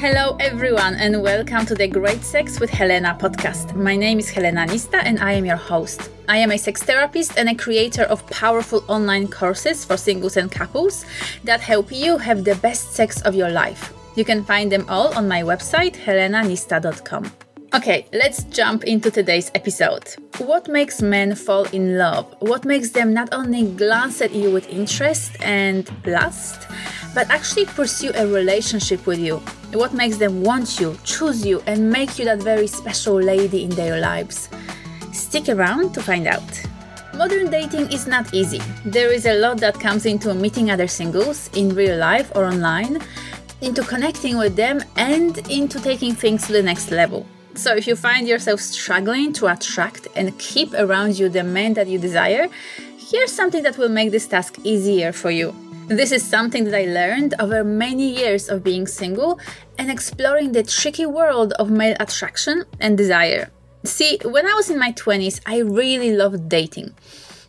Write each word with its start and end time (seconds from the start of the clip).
Hello, 0.00 0.36
everyone, 0.38 0.94
and 0.94 1.20
welcome 1.20 1.66
to 1.66 1.74
the 1.74 1.88
Great 1.88 2.22
Sex 2.22 2.60
with 2.60 2.70
Helena 2.70 3.18
podcast. 3.20 3.74
My 3.74 3.96
name 3.96 4.20
is 4.20 4.30
Helena 4.30 4.64
Nista, 4.64 5.02
and 5.02 5.18
I 5.18 5.32
am 5.32 5.44
your 5.44 5.56
host. 5.56 6.08
I 6.28 6.36
am 6.36 6.52
a 6.52 6.56
sex 6.56 6.84
therapist 6.84 7.36
and 7.36 7.48
a 7.48 7.54
creator 7.56 8.04
of 8.04 8.24
powerful 8.28 8.84
online 8.86 9.26
courses 9.26 9.84
for 9.84 9.96
singles 9.96 10.36
and 10.36 10.52
couples 10.52 11.04
that 11.42 11.60
help 11.60 11.90
you 11.90 12.16
have 12.16 12.44
the 12.44 12.54
best 12.54 12.92
sex 12.92 13.20
of 13.22 13.34
your 13.34 13.50
life. 13.50 13.92
You 14.14 14.24
can 14.24 14.44
find 14.44 14.70
them 14.70 14.86
all 14.88 15.12
on 15.18 15.26
my 15.26 15.42
website, 15.42 15.96
helenanista.com. 15.96 17.32
Okay, 17.74 18.06
let's 18.12 18.44
jump 18.44 18.84
into 18.84 19.10
today's 19.10 19.50
episode. 19.56 20.14
What 20.38 20.68
makes 20.68 21.02
men 21.02 21.34
fall 21.34 21.64
in 21.72 21.98
love? 21.98 22.32
What 22.38 22.64
makes 22.64 22.90
them 22.90 23.12
not 23.12 23.30
only 23.32 23.64
glance 23.72 24.22
at 24.22 24.32
you 24.32 24.52
with 24.52 24.68
interest 24.68 25.32
and 25.42 25.90
lust, 26.06 26.68
but 27.16 27.28
actually 27.30 27.64
pursue 27.66 28.12
a 28.14 28.28
relationship 28.28 29.04
with 29.04 29.18
you? 29.18 29.42
What 29.72 29.92
makes 29.92 30.16
them 30.16 30.42
want 30.42 30.80
you, 30.80 30.96
choose 31.04 31.44
you, 31.44 31.62
and 31.66 31.90
make 31.90 32.18
you 32.18 32.24
that 32.24 32.38
very 32.38 32.66
special 32.66 33.20
lady 33.20 33.64
in 33.64 33.70
their 33.70 34.00
lives? 34.00 34.48
Stick 35.12 35.50
around 35.50 35.92
to 35.92 36.02
find 36.02 36.26
out. 36.26 36.62
Modern 37.14 37.50
dating 37.50 37.92
is 37.92 38.06
not 38.06 38.32
easy. 38.32 38.62
There 38.86 39.12
is 39.12 39.26
a 39.26 39.34
lot 39.34 39.58
that 39.58 39.78
comes 39.78 40.06
into 40.06 40.32
meeting 40.32 40.70
other 40.70 40.88
singles 40.88 41.50
in 41.54 41.74
real 41.74 41.98
life 41.98 42.32
or 42.34 42.46
online, 42.46 42.98
into 43.60 43.82
connecting 43.82 44.38
with 44.38 44.56
them, 44.56 44.80
and 44.96 45.36
into 45.50 45.78
taking 45.80 46.14
things 46.14 46.46
to 46.46 46.52
the 46.52 46.62
next 46.62 46.90
level. 46.90 47.26
So, 47.54 47.74
if 47.74 47.86
you 47.86 47.94
find 47.94 48.26
yourself 48.26 48.60
struggling 48.60 49.34
to 49.34 49.48
attract 49.48 50.08
and 50.16 50.38
keep 50.38 50.72
around 50.72 51.18
you 51.18 51.28
the 51.28 51.44
men 51.44 51.74
that 51.74 51.88
you 51.88 51.98
desire, 51.98 52.48
here's 52.96 53.32
something 53.32 53.62
that 53.64 53.76
will 53.76 53.90
make 53.90 54.12
this 54.12 54.26
task 54.26 54.58
easier 54.64 55.12
for 55.12 55.30
you. 55.30 55.54
This 55.88 56.12
is 56.12 56.22
something 56.22 56.64
that 56.64 56.74
I 56.74 56.84
learned 56.84 57.34
over 57.40 57.64
many 57.64 58.10
years 58.10 58.50
of 58.50 58.62
being 58.62 58.86
single 58.86 59.40
and 59.78 59.90
exploring 59.90 60.52
the 60.52 60.62
tricky 60.62 61.06
world 61.06 61.54
of 61.54 61.70
male 61.70 61.96
attraction 61.98 62.64
and 62.78 62.98
desire. 62.98 63.50
See, 63.84 64.18
when 64.22 64.46
I 64.46 64.52
was 64.52 64.68
in 64.68 64.78
my 64.78 64.92
20s, 64.92 65.40
I 65.46 65.60
really 65.60 66.14
loved 66.14 66.46
dating. 66.46 66.92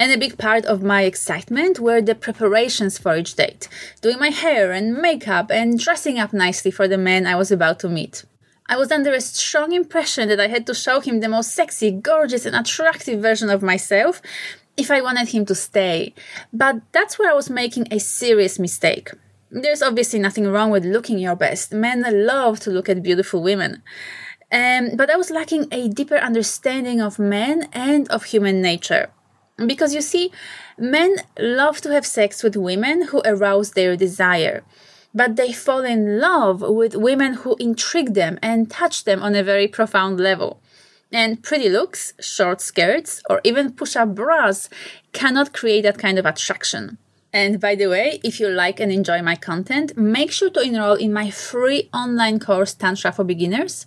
And 0.00 0.10
a 0.10 0.16
big 0.16 0.38
part 0.38 0.64
of 0.64 0.82
my 0.82 1.02
excitement 1.02 1.78
were 1.78 2.00
the 2.00 2.14
preparations 2.14 2.96
for 2.96 3.14
each 3.14 3.34
date, 3.34 3.68
doing 4.00 4.18
my 4.18 4.30
hair 4.30 4.72
and 4.72 4.96
makeup 4.96 5.50
and 5.50 5.78
dressing 5.78 6.18
up 6.18 6.32
nicely 6.32 6.70
for 6.70 6.88
the 6.88 6.96
man 6.96 7.26
I 7.26 7.36
was 7.36 7.52
about 7.52 7.80
to 7.80 7.90
meet. 7.90 8.24
I 8.66 8.76
was 8.76 8.90
under 8.90 9.12
a 9.12 9.20
strong 9.20 9.72
impression 9.72 10.30
that 10.30 10.40
I 10.40 10.46
had 10.46 10.66
to 10.68 10.74
show 10.74 11.00
him 11.00 11.20
the 11.20 11.28
most 11.28 11.54
sexy, 11.54 11.90
gorgeous, 11.90 12.46
and 12.46 12.56
attractive 12.56 13.20
version 13.20 13.50
of 13.50 13.62
myself 13.62 14.22
if 14.82 14.90
I 14.90 15.00
wanted 15.00 15.28
him 15.28 15.44
to 15.46 15.54
stay. 15.54 16.14
But 16.52 16.76
that's 16.92 17.18
where 17.18 17.30
I 17.30 17.34
was 17.34 17.48
making 17.48 17.88
a 17.90 17.98
serious 17.98 18.58
mistake. 18.58 19.10
There's 19.50 19.82
obviously 19.82 20.18
nothing 20.18 20.46
wrong 20.48 20.70
with 20.70 20.84
looking 20.84 21.18
your 21.18 21.36
best. 21.36 21.72
Men 21.72 22.04
love 22.26 22.60
to 22.60 22.70
look 22.70 22.88
at 22.88 23.02
beautiful 23.02 23.42
women. 23.42 23.82
Um, 24.50 24.96
but 24.96 25.10
I 25.10 25.16
was 25.16 25.30
lacking 25.30 25.68
a 25.72 25.88
deeper 25.88 26.16
understanding 26.16 27.00
of 27.00 27.18
men 27.18 27.68
and 27.72 28.08
of 28.08 28.24
human 28.24 28.60
nature. 28.60 29.10
Because 29.66 29.94
you 29.94 30.02
see, 30.02 30.32
men 30.78 31.16
love 31.38 31.80
to 31.82 31.92
have 31.92 32.06
sex 32.06 32.42
with 32.42 32.56
women 32.56 33.08
who 33.08 33.22
arouse 33.24 33.70
their 33.72 33.96
desire 33.96 34.62
but 35.14 35.36
they 35.36 35.52
fall 35.52 35.84
in 35.84 36.20
love 36.20 36.62
with 36.62 36.96
women 36.96 37.34
who 37.34 37.56
intrigue 37.60 38.14
them 38.14 38.38
and 38.42 38.70
touch 38.70 39.04
them 39.04 39.22
on 39.22 39.34
a 39.34 39.42
very 39.42 39.68
profound 39.68 40.18
level. 40.18 40.60
And 41.12 41.42
pretty 41.42 41.68
looks, 41.68 42.14
short 42.20 42.60
skirts, 42.60 43.22
or 43.28 43.40
even 43.44 43.72
push 43.72 43.96
up 43.96 44.14
bras 44.14 44.68
cannot 45.12 45.52
create 45.52 45.82
that 45.82 45.98
kind 45.98 46.18
of 46.18 46.24
attraction. 46.24 46.98
And 47.34 47.60
by 47.60 47.74
the 47.74 47.86
way, 47.86 48.20
if 48.22 48.40
you 48.40 48.48
like 48.48 48.78
and 48.78 48.92
enjoy 48.92 49.22
my 49.22 49.36
content, 49.36 49.96
make 49.96 50.30
sure 50.30 50.50
to 50.50 50.60
enroll 50.60 50.94
in 50.94 51.12
my 51.12 51.30
free 51.30 51.88
online 51.94 52.38
course, 52.38 52.74
Tantra 52.74 53.10
for 53.10 53.24
Beginners. 53.24 53.86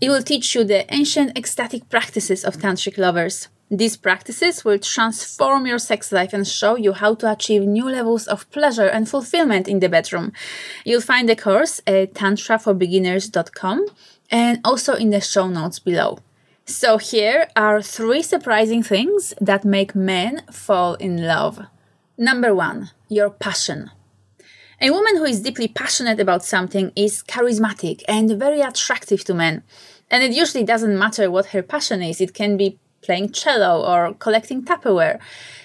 It 0.00 0.08
will 0.08 0.22
teach 0.22 0.54
you 0.54 0.64
the 0.64 0.92
ancient 0.94 1.36
ecstatic 1.36 1.90
practices 1.90 2.42
of 2.42 2.56
tantric 2.56 2.96
lovers. 2.96 3.48
These 3.70 3.96
practices 3.96 4.64
will 4.64 4.78
transform 4.78 5.66
your 5.66 5.78
sex 5.78 6.12
life 6.12 6.32
and 6.32 6.46
show 6.46 6.76
you 6.76 6.92
how 6.92 7.16
to 7.16 7.30
achieve 7.30 7.62
new 7.62 7.88
levels 7.90 8.26
of 8.28 8.48
pleasure 8.50 8.86
and 8.86 9.08
fulfillment 9.08 9.68
in 9.68 9.80
the 9.80 9.88
bedroom. 9.88 10.32
You'll 10.84 11.00
find 11.00 11.28
the 11.28 11.36
course 11.36 11.80
at 11.86 12.14
tantraforbeginners.com 12.14 13.86
and 14.30 14.60
also 14.64 14.94
in 14.94 15.10
the 15.10 15.20
show 15.20 15.48
notes 15.48 15.80
below. 15.80 16.20
So, 16.68 16.98
here 16.98 17.46
are 17.54 17.80
three 17.80 18.22
surprising 18.22 18.82
things 18.82 19.32
that 19.40 19.64
make 19.64 19.94
men 19.94 20.42
fall 20.50 20.94
in 20.94 21.24
love. 21.24 21.60
Number 22.18 22.52
one, 22.56 22.90
your 23.08 23.30
passion. 23.30 23.92
A 24.80 24.90
woman 24.90 25.16
who 25.16 25.24
is 25.24 25.42
deeply 25.42 25.68
passionate 25.68 26.18
about 26.18 26.44
something 26.44 26.90
is 26.96 27.22
charismatic 27.22 28.02
and 28.08 28.36
very 28.36 28.62
attractive 28.62 29.22
to 29.26 29.34
men. 29.34 29.62
And 30.10 30.24
it 30.24 30.32
usually 30.32 30.64
doesn't 30.64 30.98
matter 30.98 31.30
what 31.30 31.46
her 31.46 31.62
passion 31.62 32.02
is, 32.02 32.20
it 32.20 32.34
can 32.34 32.56
be 32.56 32.80
playing 33.00 33.30
cello 33.30 33.86
or 33.86 34.14
collecting 34.14 34.64
Tupperware. 34.64 35.20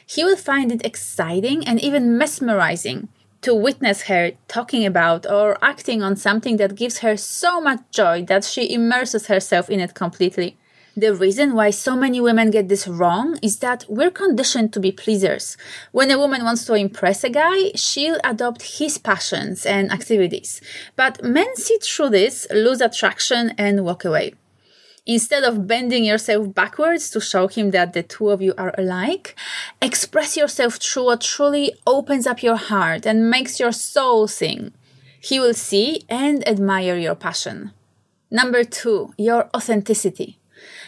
He 0.06 0.24
will 0.24 0.38
find 0.38 0.72
it 0.72 0.86
exciting 0.86 1.66
and 1.68 1.82
even 1.82 2.16
mesmerizing 2.16 3.10
to 3.42 3.56
witness 3.56 4.04
her 4.04 4.34
talking 4.48 4.86
about 4.86 5.26
or 5.26 5.58
acting 5.64 6.04
on 6.04 6.16
something 6.16 6.58
that 6.58 6.76
gives 6.76 7.00
her 7.00 7.18
so 7.18 7.60
much 7.60 7.80
joy 7.90 8.24
that 8.26 8.44
she 8.44 8.72
immerses 8.72 9.26
herself 9.26 9.68
in 9.68 9.80
it 9.80 9.96
completely. 9.96 10.58
The 10.98 11.16
reason 11.16 11.54
why 11.54 11.70
so 11.70 11.96
many 11.96 12.20
women 12.20 12.52
get 12.52 12.68
this 12.68 12.86
wrong 12.86 13.40
is 13.42 13.60
that 13.60 13.86
we're 13.88 14.12
conditioned 14.12 14.74
to 14.74 14.80
be 14.82 14.92
pleasers. 14.92 15.56
When 15.94 16.12
a 16.12 16.20
woman 16.20 16.44
wants 16.44 16.66
to 16.66 16.74
impress 16.74 17.24
a 17.24 17.30
guy, 17.30 17.72
she'll 17.76 18.20
adopt 18.26 18.78
his 18.78 18.98
passions 18.98 19.66
and 19.66 19.90
activities. 19.90 20.60
But 20.98 21.24
men 21.24 21.56
see 21.56 21.78
through 21.82 22.10
this, 22.10 22.46
lose 22.52 22.82
attraction, 22.82 23.54
and 23.58 23.86
walk 23.86 24.04
away. 24.04 24.34
Instead 25.06 25.44
of 25.44 25.66
bending 25.66 26.04
yourself 26.04 26.54
backwards 26.54 27.10
to 27.12 27.22
show 27.22 27.48
him 27.48 27.72
that 27.72 27.94
the 27.94 28.04
two 28.04 28.30
of 28.30 28.42
you 28.42 28.54
are 28.58 28.76
alike, 28.78 29.36
express 29.82 30.36
yourself 30.36 30.76
through 30.76 31.06
what 31.06 31.22
truly 31.22 31.74
opens 31.88 32.28
up 32.28 32.44
your 32.44 32.58
heart 32.58 33.06
and 33.06 33.30
makes 33.30 33.62
your 33.62 33.72
soul 33.72 34.28
sing. 34.28 34.74
He 35.22 35.40
will 35.40 35.54
see 35.54 36.04
and 36.10 36.46
admire 36.46 36.98
your 36.98 37.16
passion. 37.16 37.72
Number 38.30 38.66
two, 38.66 39.14
your 39.18 39.50
authenticity. 39.56 40.38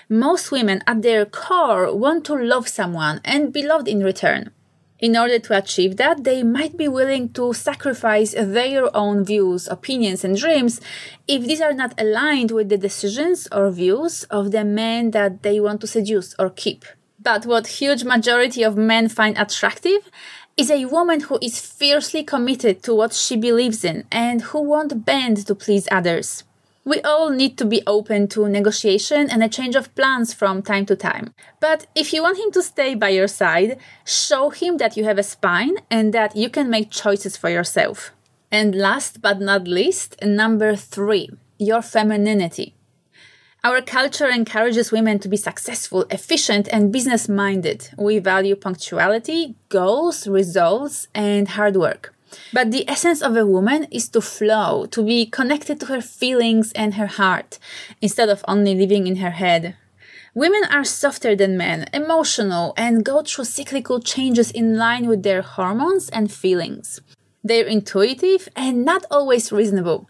Most 0.09 0.51
women 0.51 0.81
at 0.87 1.01
their 1.01 1.25
core 1.25 1.95
want 1.95 2.25
to 2.25 2.35
love 2.35 2.67
someone 2.67 3.21
and 3.23 3.53
be 3.53 3.65
loved 3.65 3.87
in 3.87 4.03
return. 4.03 4.51
In 4.99 5.17
order 5.17 5.37
to 5.37 5.57
achieve 5.57 5.97
that, 5.97 6.23
they 6.23 6.43
might 6.43 6.77
be 6.77 6.87
willing 6.87 7.33
to 7.33 7.51
sacrifice 7.51 8.33
their 8.37 8.95
own 8.95 9.25
views, 9.25 9.67
opinions, 9.67 10.23
and 10.23 10.37
dreams 10.37 10.79
if 11.27 11.43
these 11.43 11.59
are 11.59 11.73
not 11.73 11.99
aligned 11.99 12.51
with 12.51 12.69
the 12.69 12.77
decisions 12.77 13.47
or 13.51 13.69
views 13.69 14.23
of 14.25 14.51
the 14.51 14.63
men 14.63 15.11
that 15.11 15.43
they 15.43 15.59
want 15.59 15.81
to 15.81 15.87
seduce 15.87 16.33
or 16.39 16.49
keep. 16.49 16.85
But 17.19 17.45
what 17.45 17.67
huge 17.67 18.05
majority 18.05 18.63
of 18.63 18.77
men 18.77 19.09
find 19.09 19.37
attractive 19.37 20.09
is 20.55 20.69
a 20.71 20.85
woman 20.85 21.19
who 21.21 21.39
is 21.41 21.59
fiercely 21.59 22.23
committed 22.23 22.83
to 22.83 22.93
what 22.93 23.11
she 23.11 23.35
believes 23.35 23.83
in 23.83 24.05
and 24.11 24.41
who 24.41 24.61
won't 24.61 25.03
bend 25.03 25.45
to 25.47 25.55
please 25.55 25.87
others. 25.91 26.43
We 26.85 26.99
all 27.01 27.29
need 27.29 27.57
to 27.59 27.65
be 27.65 27.81
open 27.87 28.27
to 28.29 28.49
negotiation 28.49 29.29
and 29.29 29.41
a 29.41 29.47
change 29.47 29.75
of 29.75 29.95
plans 29.95 30.33
from 30.33 30.61
time 30.61 30.85
to 30.87 30.97
time. 30.97 31.33
But 31.61 31.87
if 31.95 32.11
you 32.11 32.21
want 32.21 32.37
him 32.37 32.51
to 32.51 32.61
stay 32.61 32.93
by 32.93 33.09
your 33.09 33.29
side, 33.29 33.77
show 34.03 34.49
him 34.49 34.77
that 34.77 34.97
you 34.97 35.05
have 35.05 35.17
a 35.17 35.23
spine 35.23 35.77
and 35.89 36.13
that 36.13 36.35
you 36.35 36.49
can 36.49 36.69
make 36.69 36.91
choices 36.91 37.37
for 37.37 37.49
yourself. 37.49 38.11
And 38.51 38.75
last 38.75 39.21
but 39.21 39.39
not 39.39 39.65
least, 39.65 40.17
number 40.21 40.75
three, 40.75 41.29
your 41.57 41.81
femininity. 41.81 42.75
Our 43.63 43.81
culture 43.81 44.27
encourages 44.27 44.91
women 44.91 45.19
to 45.19 45.29
be 45.29 45.37
successful, 45.37 46.05
efficient, 46.11 46.67
and 46.67 46.91
business 46.91 47.29
minded. 47.29 47.91
We 47.97 48.19
value 48.19 48.57
punctuality, 48.57 49.55
goals, 49.69 50.27
results, 50.27 51.07
and 51.15 51.47
hard 51.47 51.77
work. 51.77 52.12
But 52.51 52.71
the 52.71 52.87
essence 52.89 53.21
of 53.21 53.35
a 53.35 53.45
woman 53.45 53.87
is 53.91 54.09
to 54.09 54.21
flow, 54.21 54.85
to 54.87 55.03
be 55.03 55.25
connected 55.25 55.79
to 55.79 55.85
her 55.87 56.01
feelings 56.01 56.71
and 56.73 56.95
her 56.95 57.07
heart, 57.07 57.59
instead 58.01 58.29
of 58.29 58.43
only 58.47 58.75
living 58.75 59.07
in 59.07 59.17
her 59.17 59.31
head. 59.31 59.75
Women 60.35 60.63
are 60.71 60.83
softer 60.83 61.35
than 61.35 61.57
men, 61.57 61.85
emotional, 61.93 62.73
and 62.75 63.05
go 63.05 63.21
through 63.21 63.45
cyclical 63.45 63.99
changes 63.99 64.49
in 64.49 64.77
line 64.77 65.07
with 65.07 65.21
their 65.21 65.43
hormones 65.43 66.09
and 66.09 66.31
feelings. 66.31 67.01
They're 67.43 67.67
intuitive 67.67 68.49
and 68.55 68.83
not 68.83 69.05
always 69.11 69.51
reasonable. 69.51 70.09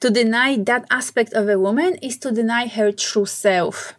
To 0.00 0.10
deny 0.10 0.56
that 0.56 0.84
aspect 0.90 1.32
of 1.32 1.48
a 1.48 1.58
woman 1.58 1.94
is 2.02 2.18
to 2.18 2.30
deny 2.30 2.66
her 2.66 2.92
true 2.92 3.24
self. 3.24 3.94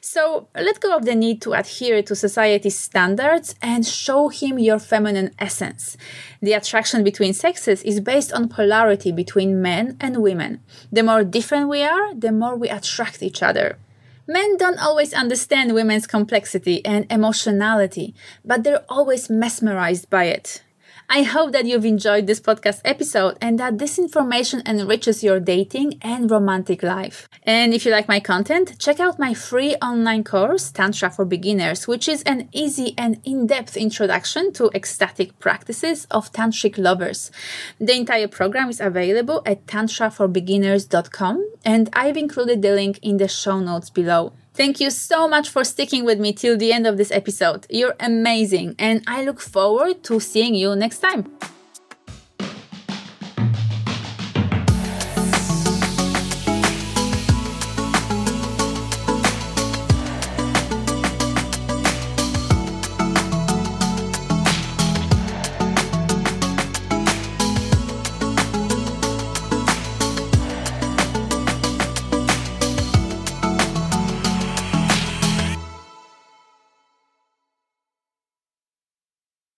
So 0.00 0.48
let 0.54 0.80
go 0.80 0.96
of 0.96 1.04
the 1.04 1.14
need 1.14 1.42
to 1.42 1.52
adhere 1.52 2.02
to 2.02 2.14
society's 2.14 2.78
standards 2.78 3.54
and 3.62 3.86
show 3.86 4.28
him 4.28 4.58
your 4.58 4.78
feminine 4.78 5.32
essence. 5.38 5.96
The 6.40 6.52
attraction 6.54 7.04
between 7.04 7.34
sexes 7.34 7.82
is 7.82 8.00
based 8.00 8.32
on 8.32 8.48
polarity 8.48 9.12
between 9.12 9.62
men 9.62 9.96
and 10.00 10.22
women. 10.22 10.60
The 10.90 11.02
more 11.02 11.24
different 11.24 11.68
we 11.68 11.82
are, 11.82 12.14
the 12.14 12.32
more 12.32 12.56
we 12.56 12.68
attract 12.68 13.22
each 13.22 13.42
other. 13.42 13.78
Men 14.26 14.56
don't 14.58 14.78
always 14.78 15.12
understand 15.12 15.74
women's 15.74 16.06
complexity 16.06 16.84
and 16.84 17.04
emotionality, 17.10 18.14
but 18.44 18.62
they're 18.62 18.84
always 18.88 19.28
mesmerized 19.28 20.08
by 20.08 20.24
it. 20.24 20.62
I 21.12 21.24
hope 21.24 21.50
that 21.50 21.66
you've 21.66 21.84
enjoyed 21.84 22.28
this 22.28 22.38
podcast 22.38 22.82
episode 22.84 23.36
and 23.40 23.58
that 23.58 23.78
this 23.78 23.98
information 23.98 24.62
enriches 24.64 25.24
your 25.24 25.40
dating 25.40 25.98
and 26.02 26.30
romantic 26.30 26.84
life. 26.84 27.28
And 27.42 27.74
if 27.74 27.84
you 27.84 27.90
like 27.90 28.06
my 28.06 28.20
content, 28.20 28.78
check 28.78 29.00
out 29.00 29.18
my 29.18 29.34
free 29.34 29.74
online 29.82 30.22
course, 30.22 30.70
Tantra 30.70 31.10
for 31.10 31.24
Beginners, 31.24 31.88
which 31.88 32.06
is 32.08 32.22
an 32.22 32.48
easy 32.52 32.94
and 32.96 33.20
in-depth 33.24 33.76
introduction 33.76 34.52
to 34.52 34.70
ecstatic 34.72 35.36
practices 35.40 36.06
of 36.12 36.30
tantric 36.32 36.78
lovers. 36.78 37.32
The 37.80 37.96
entire 37.96 38.28
program 38.28 38.70
is 38.70 38.80
available 38.80 39.42
at 39.44 39.66
tantraforbeginners.com 39.66 41.54
and 41.64 41.90
I've 41.92 42.16
included 42.16 42.62
the 42.62 42.70
link 42.70 43.00
in 43.02 43.16
the 43.16 43.26
show 43.26 43.58
notes 43.58 43.90
below. 43.90 44.32
Thank 44.60 44.78
you 44.78 44.90
so 44.90 45.26
much 45.26 45.48
for 45.48 45.64
sticking 45.64 46.04
with 46.04 46.20
me 46.20 46.34
till 46.34 46.54
the 46.58 46.70
end 46.70 46.86
of 46.86 46.98
this 46.98 47.10
episode. 47.10 47.66
You're 47.70 47.96
amazing, 47.98 48.74
and 48.78 49.02
I 49.06 49.24
look 49.24 49.40
forward 49.40 50.04
to 50.04 50.20
seeing 50.20 50.54
you 50.54 50.76
next 50.76 50.98
time. 50.98 51.32